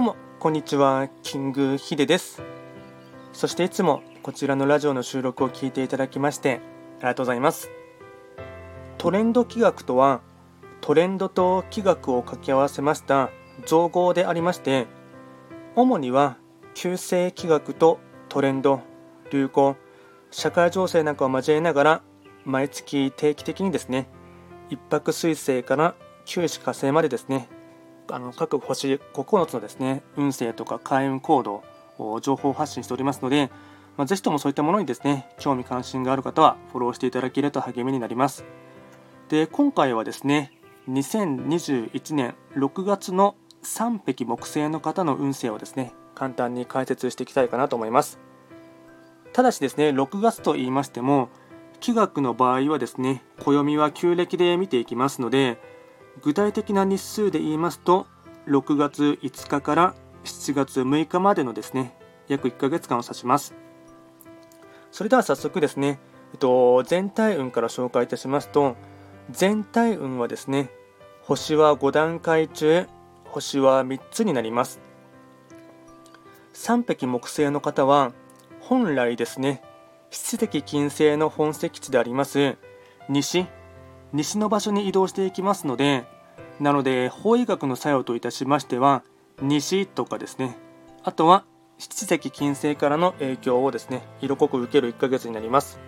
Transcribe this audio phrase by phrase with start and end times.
[0.00, 2.42] どうもこんにちはキングヒデです。
[3.34, 6.62] そしていつもこちらのラジオの収録を聞いていただきまして
[7.00, 7.70] ありがとうございます。
[8.96, 10.22] トレンド企画とは
[10.80, 13.28] トレンドと企画を掛け合わせました
[13.66, 14.86] 造語でありまして
[15.76, 16.38] 主には
[16.72, 18.80] 旧世企画とトレンド
[19.30, 19.76] 流行
[20.30, 22.02] 社会情勢なんかを交えながら
[22.46, 24.08] 毎月定期的にですね
[24.70, 27.50] 一泊水星から九死火星までですね
[28.12, 31.62] あの各星9つのですね運勢とか開運行動
[32.20, 33.50] 情報発信しておりますので、
[33.96, 38.44] まあ、ぜひともそういったものにですね興味関心がある方はフォローしていただけると励みになります。
[39.28, 40.52] で今回はですね
[40.88, 48.18] 2021年6月の3匹木星の方の運勢をですね簡単に解説していきたいかなと思います。
[49.32, 51.28] ただしですね6月と言いましても
[51.78, 55.58] 気学の場合はですね暦は旧暦で見ていきますので
[56.22, 58.06] 具体的な日数で言いますと
[58.46, 61.96] 6月5日から7月6日までのですね
[62.28, 63.54] 約1ヶ月間を指します。
[64.90, 66.00] それでは早速ですね、
[66.32, 68.76] えっと、全体運から紹介いたしますと
[69.30, 70.70] 全体運はですね
[71.22, 72.86] 星は5段階中
[73.26, 74.80] 星は3つになります。
[76.54, 78.12] 3匹木星の方は
[78.60, 79.62] 本来ですね
[80.10, 82.56] 七石金星の本石地であります
[83.08, 83.46] 西
[84.12, 86.04] 西の場所に移動していきますので
[86.58, 89.02] なので法医学の作用といたしましては
[89.40, 90.56] 西とかですね
[91.02, 91.44] あとは
[91.78, 95.80] 七石金星からの影響をですね色濃く受ける1ヶ月になります。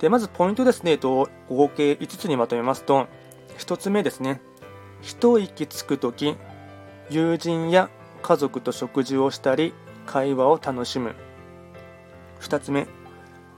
[0.00, 3.06] でまずポイントですねと合計5つにまとめますと
[3.58, 4.40] 1つ目ですね
[5.02, 6.36] 一息つく時
[7.10, 7.90] 友人や
[8.22, 9.74] 家族と食事をしたり
[10.06, 11.14] 会話を楽しむ。
[12.40, 12.86] 2つ目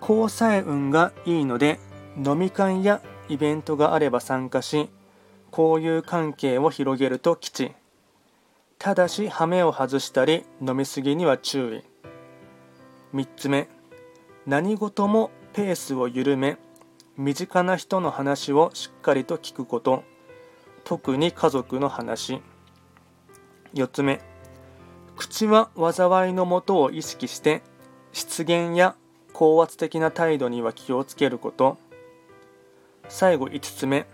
[0.00, 1.78] 交際運がいいので
[2.16, 4.88] 飲み会やイベントがあれば参加し
[5.50, 7.72] 交友関係を広げると吉。
[8.78, 13.16] ただし羽目を外したり飲みすぎには注意。
[13.16, 13.68] 3つ目。
[14.46, 16.58] 何事もペースを緩め
[17.16, 20.04] 身近な人の話をしっかりと聞くこと。
[20.84, 22.42] 特に家族の話。
[23.74, 24.20] 4つ目。
[25.16, 27.62] 口は災いのもとを意識して
[28.12, 28.94] 失言や
[29.32, 31.78] 高圧的な態度には気をつけること。
[33.08, 34.06] 最後5つ目。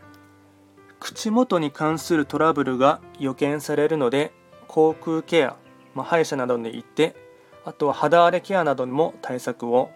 [1.00, 4.32] 口元に関するトラブルが予見されるので
[4.68, 5.56] 口腔ケア、
[5.94, 7.16] まあ、歯医者などに行って
[7.64, 9.90] あとは肌荒れケアなどにも対策を。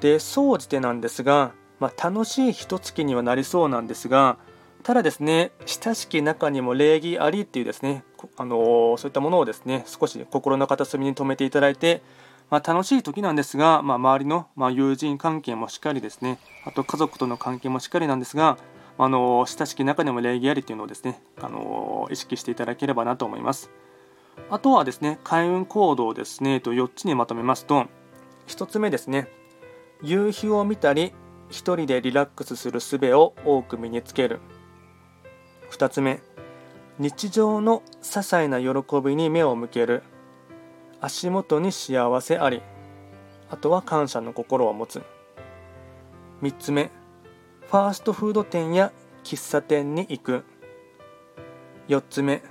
[0.00, 4.36] で総じてなんですが、まあ、楽しい一月にはなりそうなんですが
[4.82, 8.02] ただですね親しき中にも礼儀ありっていうですね
[8.36, 12.02] あのー、そういったものをですね少し心の片隅に留めていただいて
[12.52, 16.38] まあ、楽しい時なんですが、まあ、周りの、ま友人関係もしっかりですね。
[16.66, 18.58] あと家族との関係もしっかりなんですが、
[18.98, 23.70] あの親しき中でも礼儀ありというのをですね、あの意識していただければなと思います。
[24.50, 27.86] あとはですね開運行動ですねと4つにまとめますと
[28.48, 29.28] 1つ目ですね
[30.02, 31.12] 夕日を見たり
[31.50, 34.40] 1人でリラックスする術を多く身につける。
[35.70, 36.20] 2つ目
[36.98, 40.02] 日常の些細な喜びに目を向ける。
[41.04, 42.62] 足元に幸せあり
[43.50, 45.02] あとは感謝の心を持つ。
[46.42, 46.90] 3つ目
[47.66, 48.92] ファーストフード店や
[49.24, 50.44] 喫茶店に行く。
[51.88, 52.42] 4つ目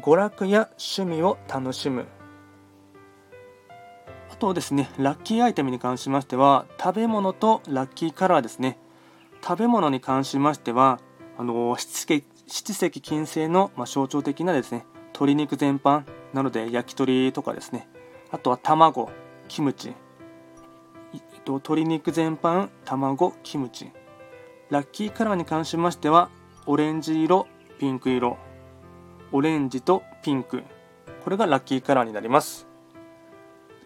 [0.00, 2.06] 娯楽や趣味を楽しむ。
[4.30, 8.78] あとですねラッキーアイテムに関しましては食べ物とラッキーカラーですね。
[9.42, 11.00] 食べ物に関しましては
[11.38, 14.84] あの七石金星の、まあ、象徴的なですね
[15.14, 16.04] 鶏肉全般。
[16.32, 17.88] なので焼き鳥とかですね。
[18.30, 19.10] あとは卵
[19.48, 19.94] キムチ、
[21.12, 23.90] えっと、鶏肉全般卵キムチ。
[24.70, 26.30] ラッキーカラーに関しましては
[26.66, 27.46] オレンジ色
[27.78, 28.38] ピンク色。
[29.32, 30.62] オレンジとピンク。
[31.24, 32.66] これがラッキーカラーになります。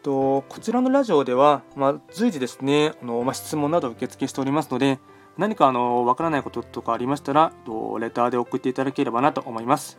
[0.07, 5.01] とこちらのラジオでは、まあ、随時ですねあの、まあ、質問など受付しておりますので
[5.37, 7.53] 何かあのわからないこととかありましたら
[7.99, 9.99] レターで送っていただければなと思います。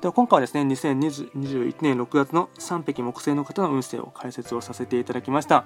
[0.00, 5.64] では今回はですね2021年6月の3匹木星の方の運勢を解説をさせていただきました。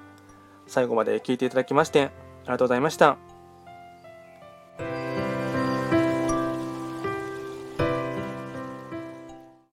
[0.66, 3.33] 最後まで聞いていただきましてありがとうございました。